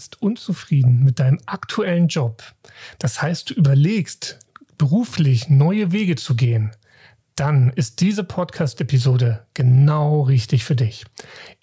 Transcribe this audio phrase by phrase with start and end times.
[0.00, 2.42] bist unzufrieden mit deinem aktuellen Job,
[2.98, 4.38] das heißt, du überlegst,
[4.78, 6.70] beruflich neue Wege zu gehen,
[7.34, 11.04] dann ist diese Podcast-Episode genau richtig für dich.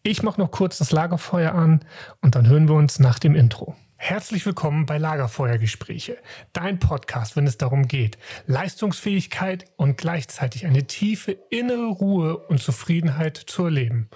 [0.04, 1.84] Ich mache noch kurz das Lagerfeuer an
[2.22, 3.76] und dann hören wir uns nach dem Intro.
[3.96, 6.20] Herzlich willkommen bei Lagerfeuergespräche,
[6.54, 13.36] dein Podcast, wenn es darum geht, Leistungsfähigkeit und gleichzeitig eine tiefe innere Ruhe und Zufriedenheit
[13.38, 14.12] zu erleben,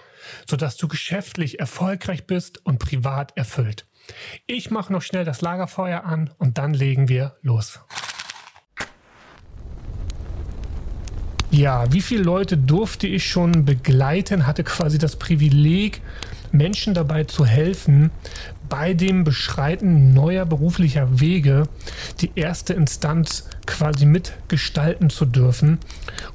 [0.48, 3.88] sodass du geschäftlich erfolgreich bist und privat erfüllt.
[4.46, 7.80] Ich mache noch schnell das Lagerfeuer an und dann legen wir los.
[11.52, 16.02] Ja, wie viele Leute durfte ich schon begleiten, hatte quasi das Privileg,
[16.54, 18.12] Menschen dabei zu helfen,
[18.70, 21.68] bei dem Beschreiten neuer beruflicher Wege
[22.22, 25.80] die erste Instanz quasi mitgestalten zu dürfen.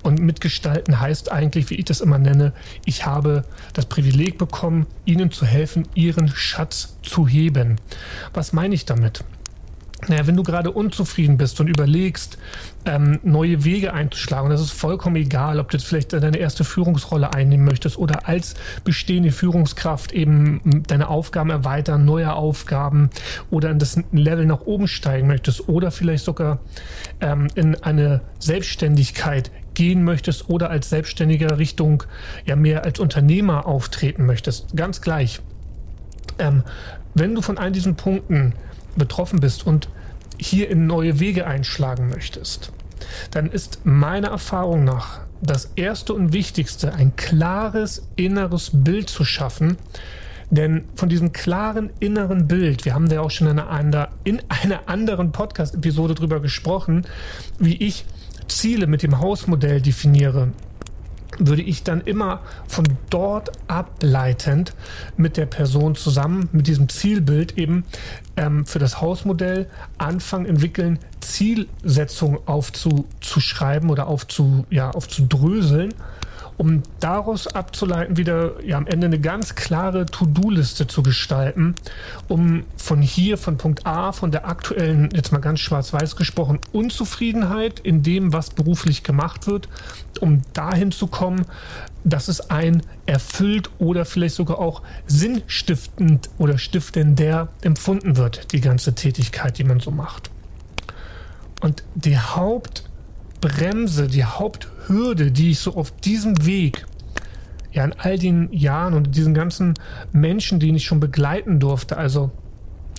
[0.02, 2.52] Und mitgestalten heißt eigentlich, wie ich das immer nenne,
[2.84, 7.77] ich habe das Privileg bekommen, ihnen zu helfen, ihren Schatz zu heben.
[8.35, 9.24] Was meine ich damit?
[10.09, 12.37] Naja, wenn du gerade unzufrieden bist und überlegst,
[12.84, 17.32] ähm, neue Wege einzuschlagen, das ist vollkommen egal, ob du jetzt vielleicht deine erste Führungsrolle
[17.32, 23.09] einnehmen möchtest oder als bestehende Führungskraft eben deine Aufgaben erweitern, neue Aufgaben
[23.51, 26.60] oder in das Level nach oben steigen möchtest oder vielleicht sogar
[27.21, 32.02] ähm, in eine Selbstständigkeit gehen möchtest oder als Selbstständiger Richtung
[32.45, 34.76] ja mehr als Unternehmer auftreten möchtest.
[34.76, 35.40] Ganz gleich.
[36.38, 36.65] Ähm,
[37.15, 38.52] wenn du von all diesen Punkten
[38.97, 39.89] betroffen bist und
[40.39, 42.73] hier in neue Wege einschlagen möchtest,
[43.30, 49.77] dann ist meiner Erfahrung nach das Erste und Wichtigste, ein klares inneres Bild zu schaffen.
[50.51, 54.41] Denn von diesem klaren inneren Bild, wir haben da ja auch schon in einer, in
[54.49, 57.05] einer anderen Podcast-Episode drüber gesprochen,
[57.59, 58.05] wie ich
[58.47, 60.52] Ziele mit dem Hausmodell definiere,
[61.38, 64.75] würde ich dann immer von dort ableitend
[65.16, 67.84] mit der Person zusammen, mit diesem Zielbild eben
[68.37, 75.94] ähm, für das Hausmodell anfangen, entwickeln, Zielsetzungen aufzuschreiben oder aufzu, ja, aufzudröseln
[76.59, 81.75] um daraus abzuleiten, wieder ja, am Ende eine ganz klare To-Do-Liste zu gestalten,
[82.28, 87.81] um von hier, von Punkt A, von der aktuellen, jetzt mal ganz schwarz-weiß gesprochen, Unzufriedenheit
[87.81, 89.69] in dem, was beruflich gemacht wird,
[90.21, 91.44] um dahin zu kommen,
[92.05, 98.94] dass es ein erfüllt oder vielleicht sogar auch sinnstiftend oder stiftender empfunden wird, die ganze
[98.94, 100.31] Tätigkeit, die man so macht.
[101.61, 102.19] Und die
[103.37, 106.87] Hauptbremse, die Haupthürde, Hürde, die ich so auf diesem Weg,
[107.73, 109.75] ja, in all den Jahren und diesen ganzen
[110.13, 112.31] Menschen, die ich schon begleiten durfte, also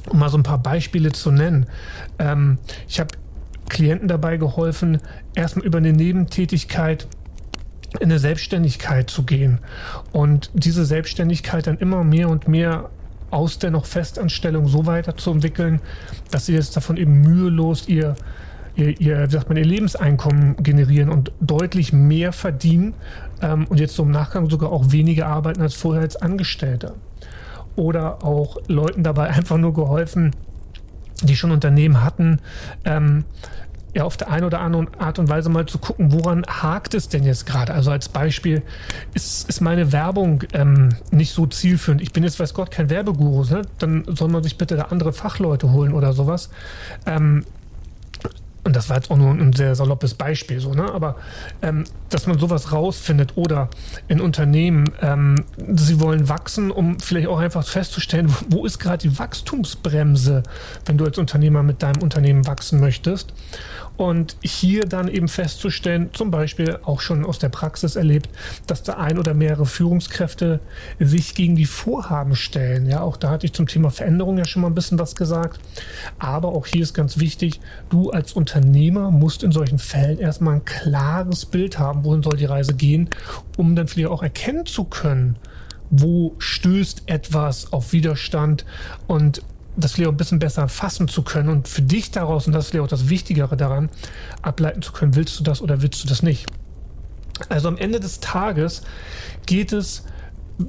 [0.10, 1.66] um mal so ein paar Beispiele zu nennen.
[2.20, 3.10] Ähm, ich habe
[3.70, 5.00] Klienten dabei geholfen,
[5.36, 7.08] erstmal über eine Nebentätigkeit
[8.00, 9.60] in eine Selbstständigkeit zu gehen
[10.12, 12.90] und diese Selbstständigkeit dann immer mehr und mehr
[13.32, 15.82] aus der noch Festanstellung so weiterzuentwickeln,
[16.32, 18.16] dass sie jetzt davon eben mühelos ihr
[18.78, 22.94] ihr, ihr, wie sagt man, ihr Lebenseinkommen generieren und deutlich mehr verdienen
[23.42, 26.94] ähm, und jetzt so im Nachgang sogar auch weniger arbeiten als vorher als Angestellter.
[27.76, 30.32] Oder auch Leuten dabei einfach nur geholfen,
[31.24, 32.40] die schon Unternehmen hatten,
[32.86, 33.26] ähm,
[33.96, 37.10] ja, auf der einen oder anderen Art und Weise mal zu gucken, woran hakt es
[37.10, 37.74] denn jetzt gerade?
[37.74, 38.62] Also als Beispiel,
[39.16, 42.04] ist, ist meine Werbung ähm, nicht so zielführend?
[42.04, 43.64] Ich bin jetzt, weiß Gott, kein Werbeguru, ne?
[43.80, 46.52] dann soll man sich bitte da andere Fachleute holen oder sowas.
[47.08, 47.44] Ähm,
[48.68, 50.92] und das war jetzt auch nur ein sehr saloppes Beispiel, so, ne?
[50.92, 51.16] Aber
[51.62, 53.70] ähm, dass man sowas rausfindet oder
[54.10, 59.18] in Unternehmen, ähm, sie wollen wachsen, um vielleicht auch einfach festzustellen, wo ist gerade die
[59.18, 60.44] Wachstumsbremse,
[60.86, 63.34] wenn du als Unternehmer mit deinem Unternehmen wachsen möchtest.
[63.96, 68.30] Und hier dann eben festzustellen, zum Beispiel auch schon aus der Praxis erlebt,
[68.68, 70.60] dass da ein oder mehrere Führungskräfte
[71.00, 72.86] sich gegen die Vorhaben stellen.
[72.86, 75.60] Ja, auch da hatte ich zum Thema Veränderung ja schon mal ein bisschen was gesagt.
[76.20, 80.66] Aber auch hier ist ganz wichtig, du als Unternehmer musst in solchen Fällen erstmal ein
[80.66, 83.10] klares Bild haben, wohin soll die Reise gehen,
[83.58, 85.38] um dann vielleicht auch erkennen zu können,
[85.90, 88.66] wo stößt etwas auf Widerstand
[89.08, 89.42] und
[89.78, 92.66] das vielleicht auch ein bisschen besser fassen zu können und für dich daraus, und das
[92.66, 93.90] ist vielleicht auch das Wichtigere daran,
[94.42, 96.48] ableiten zu können, willst du das oder willst du das nicht.
[97.50, 98.82] Also am Ende des Tages
[99.46, 100.04] geht es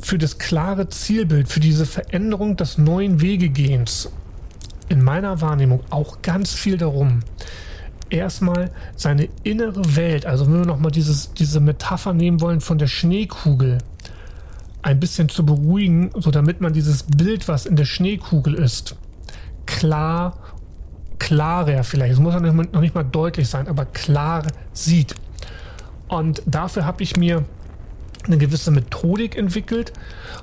[0.00, 4.10] für das klare Zielbild, für diese Veränderung des neuen Wegegehens
[4.90, 7.20] in meiner Wahrnehmung auch ganz viel darum,
[8.10, 13.78] erstmal seine innere Welt, also wenn wir nochmal diese Metapher nehmen wollen von der Schneekugel,
[14.82, 18.96] ein bisschen zu beruhigen, so damit man dieses Bild, was in der Schneekugel ist,
[19.66, 20.38] klar,
[21.18, 25.14] klarer vielleicht, es muss noch nicht mal deutlich sein, aber klar sieht.
[26.06, 27.44] Und dafür habe ich mir
[28.24, 29.92] eine gewisse Methodik entwickelt.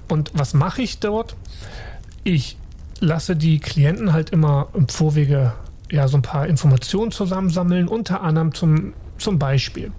[0.10, 1.36] Und was mache ich dort?
[2.24, 2.58] Ich
[3.00, 5.54] lasse die Klienten halt immer im Vorwege
[5.92, 9.92] ja so ein paar Informationen zusammensammeln, unter anderem zum, zum Beispiel.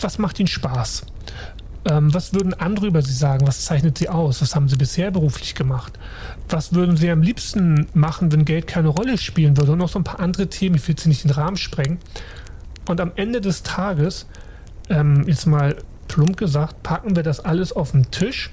[0.00, 1.06] Was macht ihnen Spaß?
[1.84, 3.46] Ähm, was würden andere über sie sagen?
[3.46, 4.42] Was zeichnet sie aus?
[4.42, 5.98] Was haben sie bisher beruflich gemacht?
[6.48, 9.72] Was würden sie am liebsten machen, wenn Geld keine Rolle spielen würde?
[9.72, 11.98] Und noch so ein paar andere Themen, ich will sie nicht den Rahmen sprengen.
[12.88, 14.26] Und am Ende des Tages,
[14.88, 15.76] ähm, jetzt mal
[16.08, 18.50] plump gesagt, packen wir das alles auf den Tisch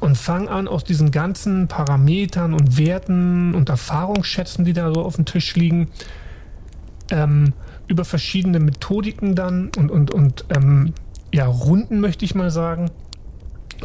[0.00, 5.16] und fangen an, aus diesen ganzen Parametern und Werten und Erfahrungsschätzen, die da so auf
[5.16, 5.88] dem Tisch liegen,
[7.10, 7.54] ähm,
[7.86, 10.92] über verschiedene Methodiken dann und, und, und ähm,
[11.32, 12.90] ja, Runden, möchte ich mal sagen,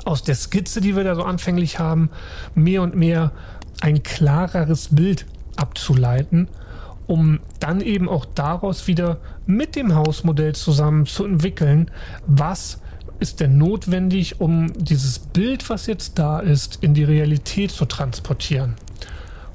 [0.05, 2.09] aus der Skizze, die wir da so anfänglich haben,
[2.55, 3.31] mehr und mehr
[3.81, 6.47] ein klareres Bild abzuleiten,
[7.07, 11.91] um dann eben auch daraus wieder mit dem Hausmodell zusammen zu entwickeln,
[12.25, 12.79] was
[13.24, 18.75] ist denn notwendig, um dieses Bild, was jetzt da ist, in die Realität zu transportieren.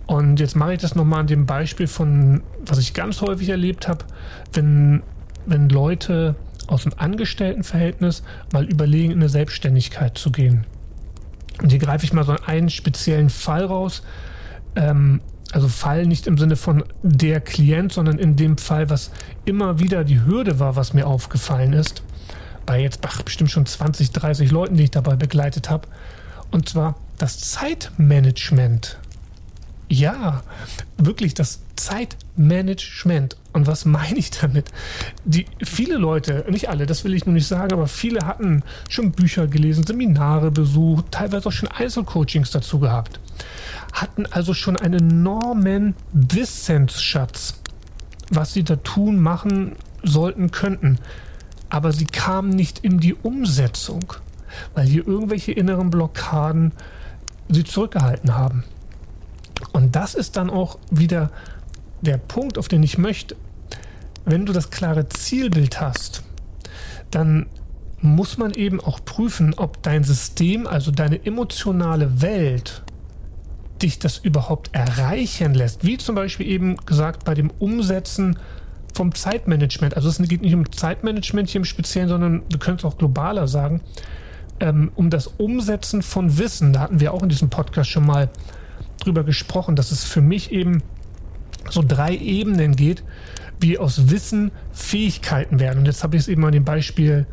[0.06, 3.86] Und jetzt mache ich das nochmal an dem Beispiel von, was ich ganz häufig erlebt
[3.86, 4.06] habe,
[4.54, 5.02] wenn,
[5.44, 6.34] wenn Leute
[6.66, 8.22] aus dem Angestelltenverhältnis
[8.54, 10.64] mal überlegen, in eine Selbstständigkeit zu gehen.
[11.62, 14.02] Und hier greife ich mal so einen speziellen Fall raus.
[14.76, 15.20] Ähm,
[15.52, 19.10] also Fall nicht im Sinne von der Klient, sondern in dem Fall, was
[19.44, 22.02] immer wieder die Hürde war, was mir aufgefallen ist.
[22.68, 25.88] Bei jetzt ach, bestimmt schon 20, 30 Leuten, die ich dabei begleitet habe.
[26.50, 28.98] Und zwar das Zeitmanagement.
[29.88, 30.42] Ja,
[30.98, 33.38] wirklich das Zeitmanagement.
[33.54, 34.66] Und was meine ich damit?
[35.24, 39.12] Die, viele Leute, nicht alle, das will ich nur nicht sagen, aber viele hatten schon
[39.12, 43.18] Bücher gelesen, Seminare besucht, teilweise auch schon Einzelcoachings dazu gehabt.
[43.94, 47.62] Hatten also schon einen enormen Wissensschatz,
[48.28, 49.72] was sie da tun, machen
[50.02, 50.98] sollten, könnten.
[51.70, 54.14] Aber sie kamen nicht in die Umsetzung,
[54.74, 56.72] weil hier irgendwelche inneren Blockaden
[57.48, 58.64] sie zurückgehalten haben.
[59.72, 61.30] Und das ist dann auch wieder
[62.00, 63.36] der Punkt, auf den ich möchte.
[64.24, 66.22] Wenn du das klare Zielbild hast,
[67.10, 67.46] dann
[68.00, 72.82] muss man eben auch prüfen, ob dein System, also deine emotionale Welt,
[73.82, 75.84] dich das überhaupt erreichen lässt.
[75.84, 78.38] Wie zum Beispiel eben gesagt bei dem Umsetzen
[78.98, 79.94] vom Zeitmanagement.
[79.94, 83.80] Also es geht nicht um Zeitmanagement hier im Speziellen, sondern du könntest auch globaler sagen,
[84.58, 86.72] ähm, um das Umsetzen von Wissen.
[86.72, 88.28] Da hatten wir auch in diesem Podcast schon mal
[88.98, 90.82] drüber gesprochen, dass es für mich eben
[91.70, 93.04] so drei Ebenen geht,
[93.60, 95.78] wie aus Wissen Fähigkeiten werden.
[95.78, 97.24] Und jetzt habe ich es eben an dem Beispiel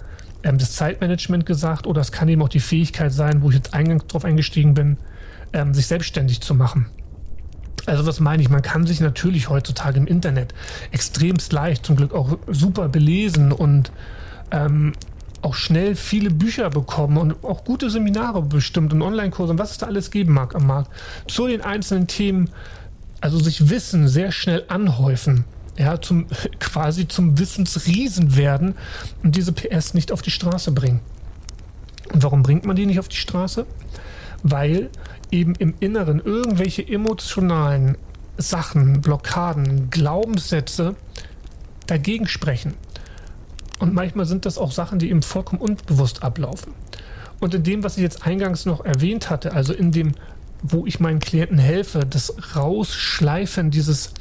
[0.44, 3.74] ähm, des Zeitmanagement gesagt, oder es kann eben auch die Fähigkeit sein, wo ich jetzt
[3.74, 4.98] eingangs drauf eingestiegen bin,
[5.52, 6.86] ähm, sich selbstständig zu machen.
[7.86, 8.50] Also was meine ich?
[8.50, 10.54] Man kann sich natürlich heutzutage im Internet
[10.92, 13.92] extremst leicht, zum Glück auch super belesen und
[14.52, 14.94] ähm,
[15.42, 19.78] auch schnell viele Bücher bekommen und auch gute Seminare bestimmt und Online-Kurse und was es
[19.78, 20.92] da alles geben mag am Markt
[21.28, 22.50] zu den einzelnen Themen,
[23.22, 25.46] also sich Wissen sehr schnell anhäufen,
[25.78, 26.26] ja, zum,
[26.60, 28.74] quasi zum Wissensriesen werden
[29.24, 31.02] und diese PS nicht auf die Straße bringen.
[32.12, 33.68] Und warum bringt man die nicht auf die Straße?
[34.48, 34.92] Weil
[35.32, 37.98] eben im Inneren irgendwelche emotionalen
[38.38, 40.96] Sachen, Blockaden, Glaubenssätze
[41.88, 42.76] dagegen sprechen.
[43.80, 46.74] Und manchmal sind das auch Sachen, die eben vollkommen unbewusst ablaufen.
[47.40, 50.14] Und in dem, was ich jetzt eingangs noch erwähnt hatte, also in dem,
[50.62, 54.14] wo ich meinen Klienten helfe, das Rausschleifen dieses,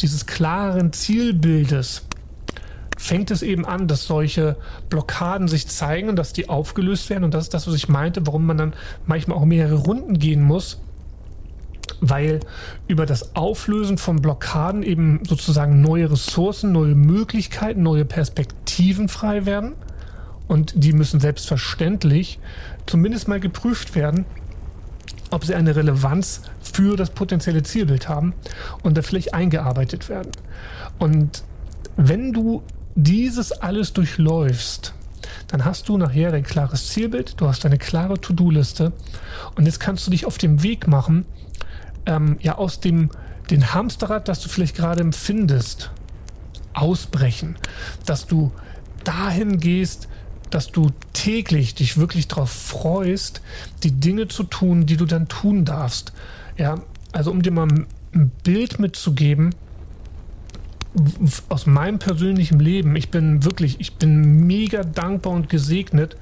[0.00, 2.02] dieses klaren Zielbildes,
[3.06, 4.56] fängt es eben an, dass solche
[4.88, 7.22] Blockaden sich zeigen und dass die aufgelöst werden.
[7.22, 8.74] Und das ist das, was ich meinte, warum man dann
[9.06, 10.80] manchmal auch mehrere Runden gehen muss,
[12.00, 12.40] weil
[12.88, 19.74] über das Auflösen von Blockaden eben sozusagen neue Ressourcen, neue Möglichkeiten, neue Perspektiven frei werden.
[20.48, 22.40] Und die müssen selbstverständlich
[22.86, 24.26] zumindest mal geprüft werden,
[25.30, 28.34] ob sie eine Relevanz für das potenzielle Zielbild haben
[28.82, 30.32] und da vielleicht eingearbeitet werden.
[30.98, 31.44] Und
[31.96, 32.62] wenn du
[32.96, 34.94] dieses alles durchläufst,
[35.48, 38.92] dann hast du nachher ein klares Zielbild, du hast eine klare To-Do-Liste
[39.54, 41.26] und jetzt kannst du dich auf den Weg machen,
[42.06, 43.10] ähm, ja aus dem
[43.50, 45.92] den Hamsterrad, das du vielleicht gerade empfindest,
[46.72, 47.56] ausbrechen,
[48.04, 48.50] dass du
[49.04, 50.08] dahin gehst,
[50.50, 53.40] dass du täglich dich wirklich darauf freust,
[53.82, 56.12] die Dinge zu tun, die du dann tun darfst.
[56.56, 56.80] Ja,
[57.12, 57.68] also um dir mal
[58.12, 59.54] ein Bild mitzugeben
[61.48, 62.96] aus meinem persönlichen Leben.
[62.96, 66.16] Ich bin wirklich, ich bin mega dankbar und gesegnet,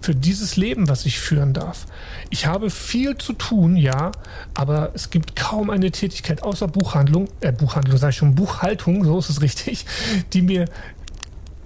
[0.00, 1.86] für dieses Leben, was ich führen darf.
[2.30, 4.12] Ich habe viel zu tun, ja,
[4.54, 9.18] aber es gibt kaum eine Tätigkeit außer Buchhandlung, äh, Buchhandlung, sage ich schon, Buchhaltung, so
[9.18, 9.84] ist es richtig,
[10.32, 10.66] die mir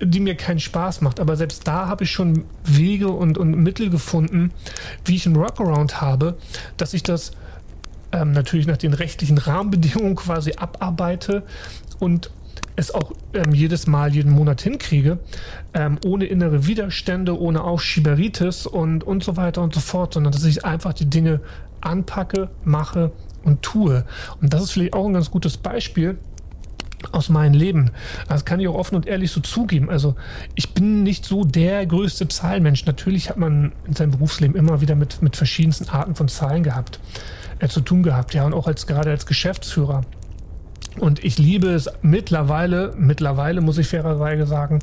[0.00, 1.20] die mir keinen Spaß macht.
[1.20, 4.50] Aber selbst da habe ich schon Wege und, und Mittel gefunden,
[5.04, 6.36] wie ich einen Workaround habe,
[6.76, 7.30] dass ich das
[8.12, 11.44] ähm, natürlich nach den rechtlichen Rahmenbedingungen quasi abarbeite
[12.00, 12.30] und
[12.76, 15.18] es auch ähm, jedes Mal, jeden Monat hinkriege,
[15.74, 20.44] ähm, ohne innere Widerstände, ohne Aufschieberitis und, und so weiter und so fort, sondern dass
[20.44, 21.40] ich einfach die Dinge
[21.80, 23.12] anpacke, mache
[23.44, 24.04] und tue.
[24.40, 26.18] Und das ist vielleicht auch ein ganz gutes Beispiel,
[27.12, 27.90] aus meinem Leben.
[28.28, 29.90] Das kann ich auch offen und ehrlich so zugeben.
[29.90, 30.14] Also
[30.54, 32.86] ich bin nicht so der größte Zahlenmensch.
[32.86, 37.00] Natürlich hat man in seinem Berufsleben immer wieder mit, mit verschiedensten Arten von Zahlen gehabt,
[37.58, 38.34] äh, zu tun gehabt.
[38.34, 40.02] Ja, und auch als gerade als Geschäftsführer
[41.00, 44.80] und ich liebe es mittlerweile, mittlerweile muss ich fairerweise sagen,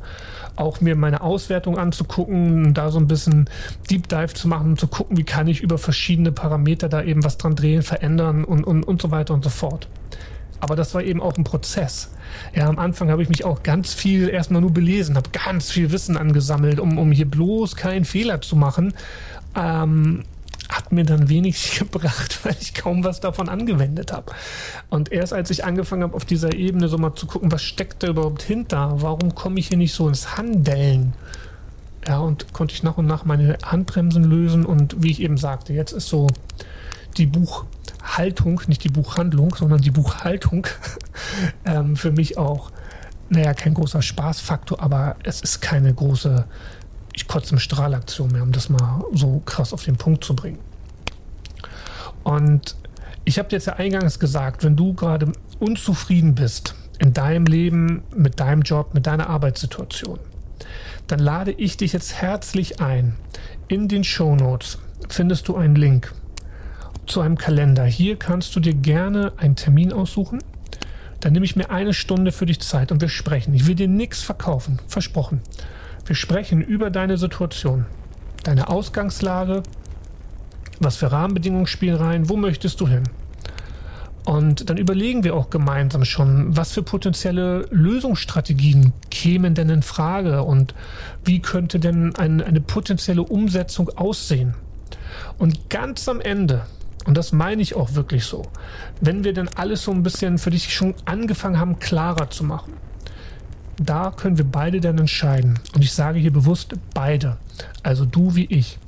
[0.56, 3.48] auch mir meine Auswertung anzugucken, da so ein bisschen
[3.90, 7.38] Deep Dive zu machen, zu gucken, wie kann ich über verschiedene Parameter da eben was
[7.38, 9.88] dran drehen, verändern und, und, und so weiter und so fort.
[10.60, 12.12] Aber das war eben auch ein Prozess.
[12.54, 15.90] Ja, am Anfang habe ich mich auch ganz viel erstmal nur belesen, habe ganz viel
[15.90, 18.94] Wissen angesammelt, um, um hier bloß keinen Fehler zu machen.
[19.56, 20.22] Ähm,
[20.72, 24.32] hat mir dann wenig gebracht, weil ich kaum was davon angewendet habe.
[24.90, 28.02] Und erst als ich angefangen habe, auf dieser Ebene so mal zu gucken, was steckt
[28.02, 31.14] da überhaupt hinter, warum komme ich hier nicht so ins Handeln,
[32.06, 35.72] ja, und konnte ich nach und nach meine Handbremsen lösen und wie ich eben sagte,
[35.72, 36.26] jetzt ist so
[37.16, 40.66] die Buchhaltung, nicht die Buchhandlung, sondern die Buchhaltung
[41.64, 42.70] ähm, für mich auch,
[43.28, 46.44] naja, kein großer Spaßfaktor, aber es ist keine große
[47.12, 50.58] ich kotze im Strahlaktion mehr, um das mal so krass auf den Punkt zu bringen.
[52.24, 52.76] Und
[53.24, 58.40] ich habe jetzt ja eingangs gesagt, wenn du gerade unzufrieden bist in deinem Leben, mit
[58.40, 60.18] deinem Job, mit deiner Arbeitssituation,
[61.06, 63.14] dann lade ich dich jetzt herzlich ein.
[63.68, 64.78] In den Show Notes
[65.08, 66.12] findest du einen Link
[67.06, 67.84] zu einem Kalender.
[67.84, 70.38] Hier kannst du dir gerne einen Termin aussuchen.
[71.20, 73.54] Dann nehme ich mir eine Stunde für dich Zeit und wir sprechen.
[73.54, 75.40] Ich will dir nichts verkaufen, versprochen.
[76.04, 77.86] Wir sprechen über deine Situation,
[78.42, 79.62] deine Ausgangslage,
[80.80, 83.04] was für Rahmenbedingungen spielen rein, wo möchtest du hin?
[84.24, 90.42] Und dann überlegen wir auch gemeinsam schon, was für potenzielle Lösungsstrategien kämen denn in Frage
[90.42, 90.74] und
[91.24, 94.54] wie könnte denn ein, eine potenzielle Umsetzung aussehen.
[95.38, 96.62] Und ganz am Ende,
[97.04, 98.42] und das meine ich auch wirklich so,
[99.00, 102.74] wenn wir dann alles so ein bisschen für dich schon angefangen haben, klarer zu machen,
[103.88, 105.58] da können wir beide dann entscheiden.
[105.74, 107.36] Und ich sage hier bewusst beide.
[107.82, 108.78] Also du wie ich.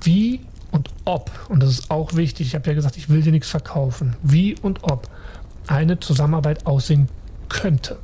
[0.00, 3.32] Wie und ob, und das ist auch wichtig, ich habe ja gesagt, ich will dir
[3.32, 5.08] nichts verkaufen, wie und ob
[5.66, 7.08] eine Zusammenarbeit aussehen
[7.48, 7.98] könnte.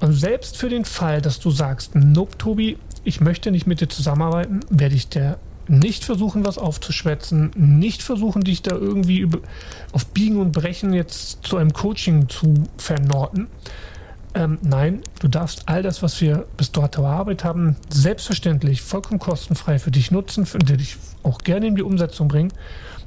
[0.00, 3.88] Und selbst für den Fall, dass du sagst, nope, Tobi, ich möchte nicht mit dir
[3.88, 5.38] zusammenarbeiten, werde ich dir
[5.68, 9.28] nicht versuchen, was aufzuschwätzen, nicht versuchen, dich da irgendwie
[9.92, 13.48] auf Biegen und Brechen jetzt zu einem Coaching zu vernorten,
[14.34, 19.78] ähm, nein, du darfst all das, was wir bis dort erarbeitet haben, selbstverständlich vollkommen kostenfrei
[19.78, 22.52] für dich nutzen, für dich auch gerne in die Umsetzung bringen.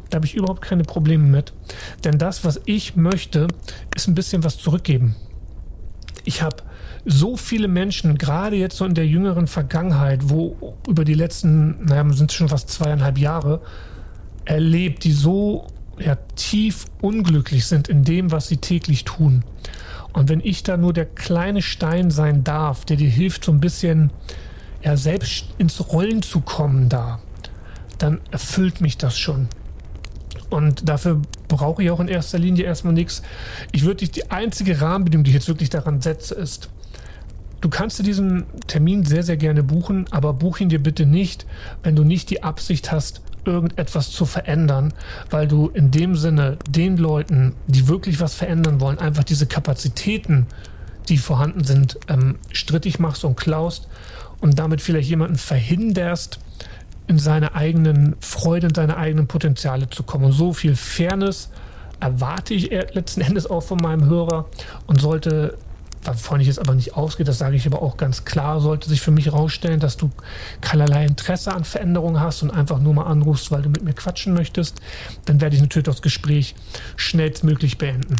[0.09, 1.51] Da habe ich überhaupt keine Probleme mit.
[2.05, 3.47] Denn das, was ich möchte,
[3.93, 5.15] ist ein bisschen was zurückgeben.
[6.23, 6.63] Ich habe
[7.03, 12.05] so viele Menschen, gerade jetzt so in der jüngeren Vergangenheit, wo über die letzten, naja,
[12.13, 13.61] sind schon fast zweieinhalb Jahre,
[14.45, 15.67] erlebt, die so
[15.99, 19.43] ja, tief unglücklich sind in dem, was sie täglich tun.
[20.17, 23.59] Und wenn ich da nur der kleine Stein sein darf, der dir hilft, so ein
[23.59, 24.09] bisschen
[24.81, 27.19] ja, selbst ins Rollen zu kommen da,
[27.99, 29.47] dann erfüllt mich das schon.
[30.49, 33.21] Und dafür brauche ich auch in erster Linie erstmal nichts.
[33.71, 36.71] Ich würde dich, die einzige Rahmenbedingung, die ich jetzt wirklich daran setze, ist,
[37.61, 41.45] du kannst dir diesen Termin sehr, sehr gerne buchen, aber buch ihn dir bitte nicht,
[41.83, 44.93] wenn du nicht die Absicht hast, irgendetwas zu verändern,
[45.29, 50.47] weil du in dem Sinne den Leuten, die wirklich was verändern wollen, einfach diese Kapazitäten,
[51.09, 53.87] die vorhanden sind, ähm, strittig machst und klaust
[54.41, 56.39] und damit vielleicht jemanden verhinderst,
[57.07, 60.25] in seine eigenen Freude, in seine eigenen Potenziale zu kommen.
[60.25, 61.49] Und so viel Fairness
[61.99, 64.45] erwarte ich letzten Endes auch von meinem Hörer
[64.85, 65.57] und sollte
[66.03, 69.01] wovon ich jetzt aber nicht ausgehe, das sage ich aber auch ganz klar, sollte sich
[69.01, 70.09] für mich herausstellen, dass du
[70.61, 74.33] keinerlei Interesse an Veränderungen hast und einfach nur mal anrufst, weil du mit mir quatschen
[74.33, 74.81] möchtest,
[75.25, 76.55] dann werde ich natürlich das Gespräch
[76.95, 78.15] schnellstmöglich beenden.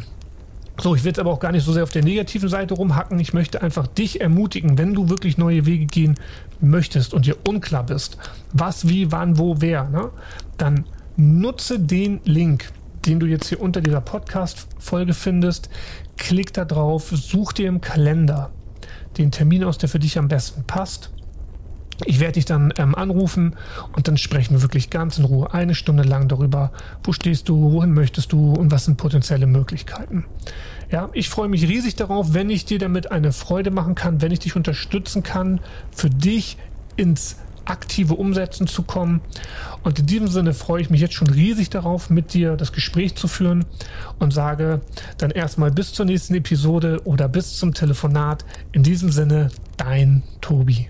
[0.79, 3.19] So, ich will jetzt aber auch gar nicht so sehr auf der negativen Seite rumhacken.
[3.19, 6.15] Ich möchte einfach dich ermutigen, wenn du wirklich neue Wege gehen
[6.61, 8.17] möchtest und dir unklar bist,
[8.53, 10.11] was, wie, wann, wo, wer, ne?
[10.57, 12.71] dann nutze den Link,
[13.07, 15.69] den du jetzt hier unter dieser Podcast-Folge findest.
[16.17, 18.51] Klick da drauf, such dir im Kalender
[19.17, 21.11] den Termin aus, der für dich am besten passt.
[22.05, 23.55] Ich werde dich dann ähm, anrufen
[23.95, 26.71] und dann sprechen wir wirklich ganz in Ruhe eine Stunde lang darüber,
[27.03, 30.25] wo stehst du, wohin möchtest du und was sind potenzielle Möglichkeiten.
[30.91, 34.31] Ja, ich freue mich riesig darauf, wenn ich dir damit eine Freude machen kann, wenn
[34.31, 35.59] ich dich unterstützen kann,
[35.91, 36.57] für dich
[36.97, 37.37] ins
[37.69, 39.21] aktive Umsetzen zu kommen.
[39.83, 43.15] Und in diesem Sinne freue ich mich jetzt schon riesig darauf, mit dir das Gespräch
[43.15, 43.65] zu führen
[44.19, 44.81] und sage
[45.17, 48.45] dann erstmal bis zur nächsten Episode oder bis zum Telefonat.
[48.71, 50.87] In diesem Sinne, dein Tobi.